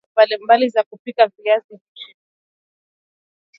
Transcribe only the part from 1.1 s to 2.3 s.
viazi lishe